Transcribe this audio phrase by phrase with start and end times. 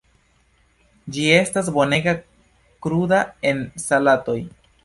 [1.17, 2.15] Ĝi estas bonega
[2.87, 4.39] kruda en salatoj.